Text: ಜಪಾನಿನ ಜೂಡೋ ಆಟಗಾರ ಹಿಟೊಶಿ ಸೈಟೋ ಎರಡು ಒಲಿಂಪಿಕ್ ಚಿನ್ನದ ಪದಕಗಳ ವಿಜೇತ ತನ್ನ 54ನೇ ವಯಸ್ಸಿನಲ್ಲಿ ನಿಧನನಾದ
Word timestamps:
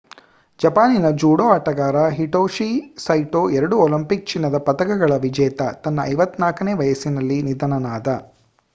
ಜಪಾನಿನ 0.59 1.07
ಜೂಡೋ 1.21 1.45
ಆಟಗಾರ 1.47 1.97
ಹಿಟೊಶಿ 2.09 2.69
ಸೈಟೋ 2.97 3.41
ಎರಡು 3.49 3.77
ಒಲಿಂಪಿಕ್ 3.85 4.27
ಚಿನ್ನದ 4.27 4.59
ಪದಕಗಳ 4.69 5.13
ವಿಜೇತ 5.25 5.61
ತನ್ನ 5.85 6.09
54ನೇ 6.15 6.75
ವಯಸ್ಸಿನಲ್ಲಿ 6.81 7.39
ನಿಧನನಾದ 7.49 8.07